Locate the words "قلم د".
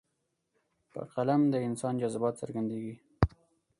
1.13-1.55